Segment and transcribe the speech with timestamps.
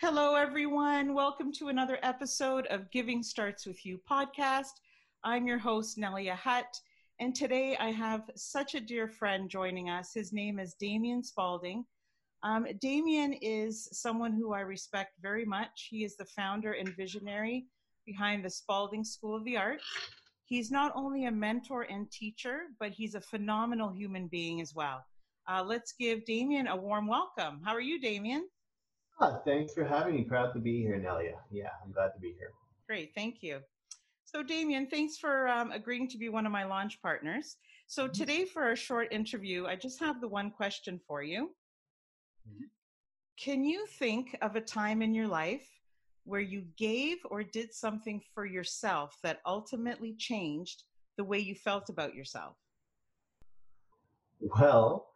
[0.00, 1.12] Hello, everyone.
[1.12, 4.74] Welcome to another episode of Giving Starts With You podcast.
[5.24, 6.80] I'm your host, Nelia Hutt,
[7.18, 10.14] and today I have such a dear friend joining us.
[10.14, 11.84] His name is Damien Spalding.
[12.44, 15.88] Um, Damien is someone who I respect very much.
[15.90, 17.66] He is the founder and visionary
[18.06, 19.82] behind the Spalding School of the Arts.
[20.44, 25.04] He's not only a mentor and teacher, but he's a phenomenal human being as well.
[25.48, 27.60] Uh, let's give Damien a warm welcome.
[27.64, 28.48] How are you, Damien?
[29.20, 30.22] Ah, thanks for having me.
[30.22, 31.34] Proud to be here, Nelia.
[31.50, 32.52] Yeah, I'm glad to be here.
[32.86, 33.60] Great, thank you.
[34.24, 37.56] So, Damien, thanks for um, agreeing to be one of my launch partners.
[37.88, 38.12] So, mm-hmm.
[38.12, 41.50] today for our short interview, I just have the one question for you.
[42.48, 42.64] Mm-hmm.
[43.42, 45.66] Can you think of a time in your life
[46.24, 50.84] where you gave or did something for yourself that ultimately changed
[51.16, 52.54] the way you felt about yourself?
[54.40, 55.08] Well,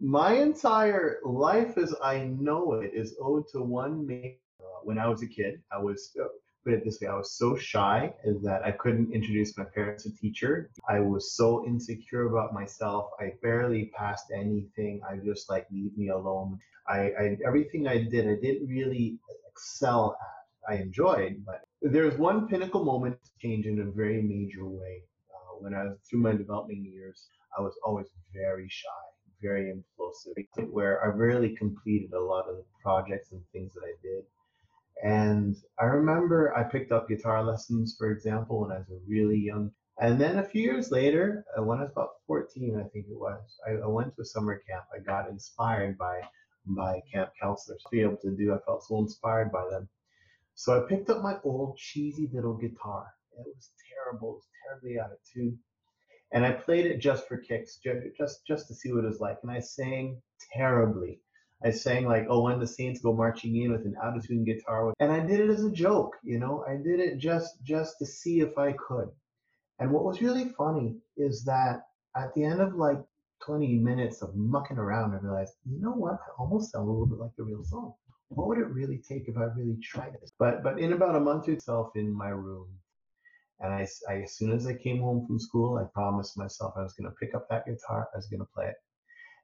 [0.00, 4.36] my entire life as I know it is owed to one main.
[4.60, 6.26] Uh, when I was a kid, I was uh,
[6.64, 10.14] put it this way: I was so shy that I couldn't introduce my parents to
[10.14, 10.70] teacher.
[10.88, 13.10] I was so insecure about myself.
[13.20, 15.00] I barely passed anything.
[15.08, 16.58] I just like leave me alone.
[16.88, 19.18] I, I everything I did, I didn't really
[19.50, 20.72] excel at.
[20.72, 25.04] I enjoyed, but there's one pinnacle moment change in a very major way.
[25.32, 29.05] Uh, when I was through my developing years, I was always very shy
[29.40, 33.94] very implosive, where I rarely completed a lot of the projects and things that I
[34.02, 34.24] did.
[35.02, 39.70] And I remember I picked up guitar lessons, for example, when I was really young.
[40.00, 43.18] And then a few years later, uh, when I was about 14, I think it
[43.18, 44.84] was, I, I went to a summer camp.
[44.94, 46.20] I got inspired by
[46.68, 48.52] by camp counselors to be able to do.
[48.52, 49.88] I felt so inspired by them.
[50.54, 53.06] So I picked up my old cheesy little guitar.
[53.38, 54.30] It was terrible.
[54.30, 55.58] It was terribly out of tune
[56.36, 57.80] and I played it just for kicks,
[58.18, 59.38] just just to see what it was like.
[59.42, 60.20] And I sang
[60.52, 61.18] terribly.
[61.64, 64.44] I sang like, "Oh, when the Saints go marching in" with an out of tune
[64.44, 66.14] guitar, and I did it as a joke.
[66.22, 69.08] You know, I did it just just to see if I could.
[69.78, 73.02] And what was really funny is that at the end of like
[73.46, 76.14] 20 minutes of mucking around, I realized, you know what?
[76.14, 77.94] I almost sound a little bit like the real song.
[78.28, 80.32] What would it really take if I really tried this?
[80.38, 82.68] But but in about a month or itself in my room,
[83.60, 86.82] and I, I, as soon as I came home from school, I promised myself I
[86.82, 88.76] was going to pick up that guitar, I was going to play it.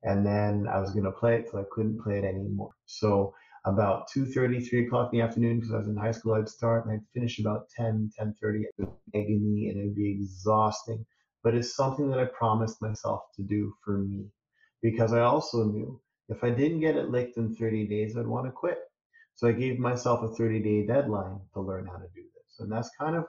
[0.02, 2.72] And then I was going to play it till I couldn't play it anymore.
[2.86, 3.34] So
[3.64, 6.84] about 2.30, 3 o'clock in the afternoon, because I was in high school, I'd start
[6.84, 8.62] and I'd finish about 10, 10.30.
[8.62, 11.06] It would agony and it'd be exhausting.
[11.44, 14.26] But it's something that I promised myself to do for me.
[14.82, 18.46] Because I also knew if I didn't get it licked in 30 days, I'd want
[18.46, 18.78] to quit.
[19.34, 22.60] So I gave myself a 30 day deadline to learn how to do this.
[22.60, 23.24] And that's kind of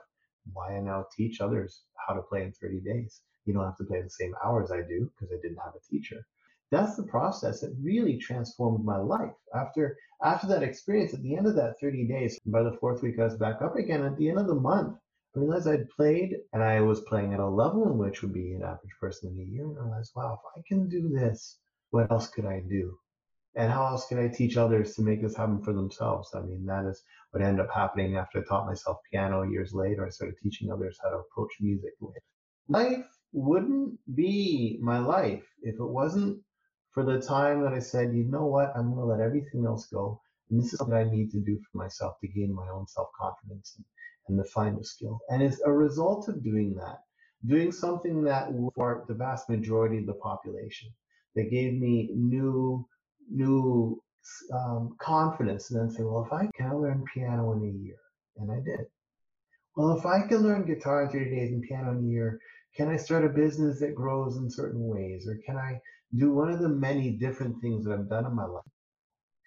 [0.52, 3.22] why I now teach others how to play in 30 days.
[3.44, 5.90] You don't have to play the same hours I do because I didn't have a
[5.90, 6.26] teacher.
[6.70, 9.34] That's the process that really transformed my life.
[9.54, 13.18] After after that experience, at the end of that 30 days, by the fourth week
[13.18, 14.02] I was back up again.
[14.02, 14.96] At the end of the month,
[15.36, 18.54] I realized I'd played and I was playing at a level in which would be
[18.54, 19.66] an average person in a year.
[19.66, 21.58] And I realized, wow, if I can do this,
[21.90, 22.98] what else could I do?
[23.56, 26.30] and how else can I teach others to make this happen for themselves?
[26.34, 27.02] I mean, that is
[27.34, 30.06] what ended up happening after I taught myself piano years later.
[30.06, 31.92] I started teaching others how to approach music.
[32.00, 32.14] with.
[32.68, 36.40] Life wouldn't be my life if it wasn't
[36.92, 39.86] for the time that I said, you know what, I'm going to let everything else
[39.86, 40.20] go.
[40.50, 43.08] And this is what I need to do for myself to gain my own self
[43.20, 43.84] confidence and,
[44.28, 45.18] and to find a skill.
[45.28, 46.98] And it's a result of doing that,
[47.46, 50.90] doing something that for the vast majority of the population,
[51.34, 52.86] that gave me new
[53.28, 54.00] new
[54.52, 57.98] um, confidence and then say, well, if I can learn piano in a year,
[58.36, 58.86] and I did.
[59.76, 62.38] Well, if I can learn guitar in 30 days and piano in a year,
[62.76, 65.28] can I start a business that grows in certain ways?
[65.28, 65.80] Or can I
[66.16, 68.64] do one of the many different things that I've done in my life?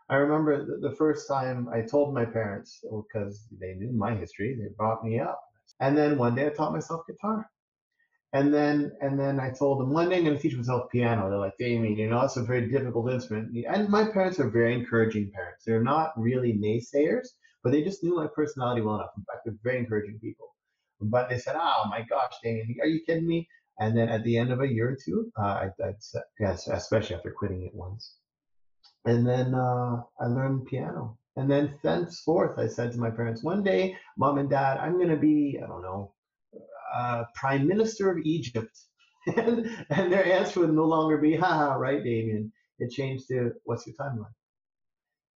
[0.09, 4.73] I remember the first time I told my parents, because they knew my history, they
[4.77, 5.41] brought me up.
[5.81, 7.50] And then one day I taught myself guitar.
[8.33, 11.29] And then and then I told them one day I'm going to teach myself piano.
[11.29, 13.56] They're like, Damien, you know, it's a very difficult instrument.
[13.68, 15.63] And my parents are very encouraging parents.
[15.65, 17.27] They're not really naysayers,
[17.63, 19.12] but they just knew my personality well enough.
[19.18, 20.56] In fact, they're very encouraging people.
[21.00, 23.47] But they said, "Oh my gosh, Damien, are you kidding me?"
[23.79, 25.94] And then at the end of a year or two, uh, I, I
[26.39, 28.15] yes, especially after quitting it once,
[29.06, 31.18] and then uh, I learned piano.
[31.38, 35.09] And then thenceforth, I said to my parents, one day, mom and dad, I'm going
[35.09, 36.15] to be, I don't know,
[36.94, 38.78] uh, prime minister of Egypt.
[39.38, 42.51] and, and their answer would no longer be, haha, right, Damien.
[42.80, 44.34] It changed to, what's your timeline?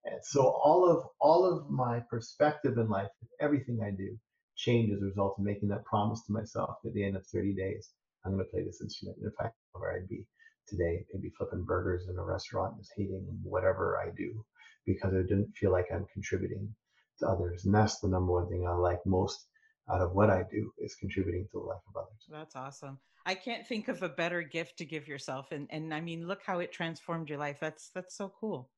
[0.04, 3.10] And so all of all of my perspective in life,
[3.40, 4.18] everything I do,
[4.56, 7.54] changed as a result of making that promise to myself at the end of 30
[7.54, 7.90] days.
[8.24, 9.18] I'm going to play this instrument.
[9.18, 10.26] And in fact, where I'd be
[10.68, 14.44] today, maybe flipping burgers in a restaurant, just hating whatever I do
[14.86, 16.74] because I didn't feel like I'm contributing
[17.20, 17.64] to others.
[17.64, 19.46] And that's the number one thing I like most
[19.90, 22.26] out of what I do is contributing to the life of others.
[22.30, 22.98] That's awesome.
[23.24, 25.52] I can't think of a better gift to give yourself.
[25.52, 27.58] And and I mean, look how it transformed your life.
[27.60, 28.70] That's that's so cool.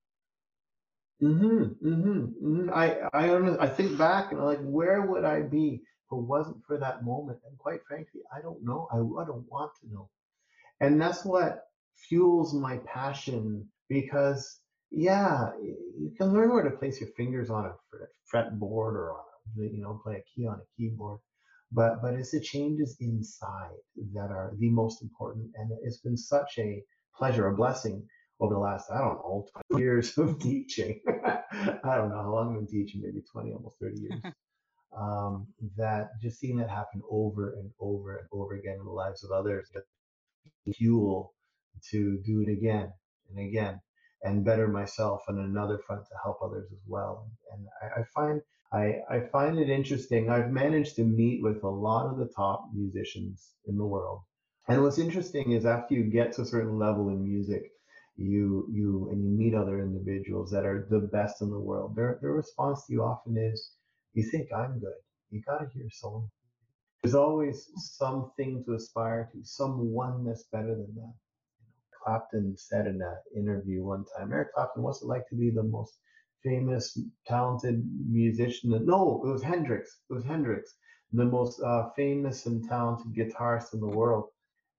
[1.22, 2.70] Mm-hmm, mm-hmm, mm-hmm.
[2.74, 6.64] I I I think back and I'm like, where would I be if it wasn't
[6.66, 7.38] for that moment?
[7.48, 8.88] And quite frankly, I don't know.
[8.92, 10.10] I, I don't want to know.
[10.80, 11.64] And that's what
[12.08, 14.60] fuels my passion because
[14.90, 17.74] yeah, you can learn where to place your fingers on a
[18.32, 21.20] fretboard or on a, you know, play a key on a keyboard.
[21.72, 23.76] But but it's the changes inside
[24.14, 25.50] that are the most important.
[25.56, 26.82] And it's been such a
[27.16, 28.06] pleasure, a blessing
[28.40, 31.00] over the last, I don't know, 20 years of teaching.
[31.08, 34.20] I don't know how long I've been teaching, maybe 20, almost 30 years.
[34.98, 35.46] um,
[35.76, 39.30] that just seeing that happen over and over and over again in the lives of
[39.30, 39.70] others,
[40.74, 41.34] fuel
[41.90, 42.92] to do it again
[43.30, 43.80] and again
[44.22, 47.28] and better myself on another front to help others as well.
[47.52, 48.40] And I, I find
[48.74, 50.30] I, I find it interesting.
[50.30, 54.22] I've managed to meet with a lot of the top musicians in the world.
[54.66, 57.70] And what's interesting is after you get to a certain level in music,
[58.16, 61.94] you you and you meet other individuals that are the best in the world.
[61.94, 63.70] Their their response to you often is,
[64.12, 65.00] "You think I'm good?
[65.30, 66.28] You got to hear someone."
[67.02, 71.14] There's always something to aspire to, someone that's better than that.
[72.02, 75.62] Clapton said in an interview one time, Eric Clapton, what's it like to be the
[75.62, 75.98] most
[76.44, 78.70] famous, talented musician?
[78.84, 79.98] No, it was Hendrix.
[80.10, 80.74] It was Hendrix,
[81.12, 84.26] the most uh, famous and talented guitarist in the world.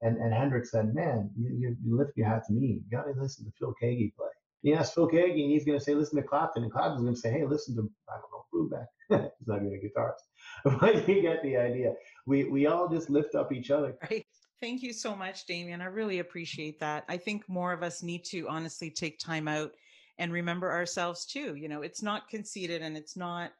[0.01, 2.81] And, and Hendrix said, man, you, you, lift your hat to me.
[2.89, 4.27] You got to listen to Phil Keaggy play.
[4.61, 6.63] You ask Phil Keaggy, and he's going to say, listen to Clapton.
[6.63, 9.31] And Clapton's going to say, hey, listen to, I don't know, Brubeck.
[9.39, 10.21] he's not even a guitarist.
[10.79, 11.93] But you get the idea.
[12.25, 13.95] We, we all just lift up each other.
[14.09, 14.25] Right.
[14.61, 15.81] Thank you so much, Damien.
[15.81, 17.03] I really appreciate that.
[17.09, 19.71] I think more of us need to honestly take time out
[20.17, 21.55] and remember ourselves too.
[21.55, 23.51] You know, it's not conceited and it's not,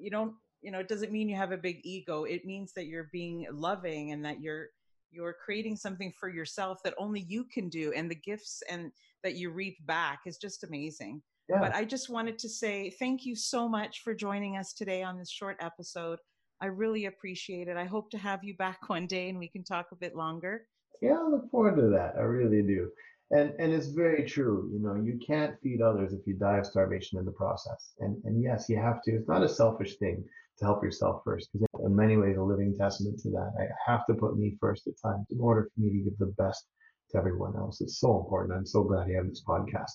[0.00, 2.24] you don't, you know, it doesn't mean you have a big ego.
[2.24, 4.68] It means that you're being loving and that you're,
[5.10, 7.92] you're creating something for yourself that only you can do.
[7.94, 8.90] And the gifts and
[9.22, 11.22] that you reap back is just amazing.
[11.48, 11.60] Yeah.
[11.60, 15.18] But I just wanted to say thank you so much for joining us today on
[15.18, 16.18] this short episode.
[16.60, 17.76] I really appreciate it.
[17.76, 20.66] I hope to have you back one day and we can talk a bit longer.
[21.02, 22.14] Yeah, I look forward to that.
[22.16, 22.90] I really do.
[23.30, 24.70] And and it's very true.
[24.72, 27.94] You know, you can't feed others if you die of starvation in the process.
[28.00, 29.12] And and yes, you have to.
[29.12, 30.24] It's not a selfish thing
[30.58, 33.52] to help yourself first, because in many ways, a living testament to that.
[33.58, 36.34] I have to put me first at times in order for me to give the
[36.38, 36.66] best
[37.10, 37.80] to everyone else.
[37.80, 38.56] It's so important.
[38.56, 39.90] I'm so glad you have this podcast.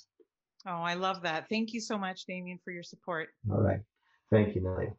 [0.67, 1.47] Oh, I love that.
[1.49, 3.29] Thank you so much, Damien, for your support.
[3.49, 3.79] All right.
[4.29, 4.89] Thank you, Nelly.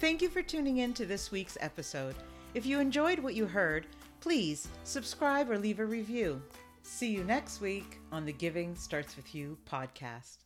[0.00, 2.14] Thank you for tuning in to this week's episode.
[2.54, 3.86] If you enjoyed what you heard,
[4.24, 6.40] please subscribe or leave a review.
[6.82, 10.43] See you next week on the Giving Starts With You podcast.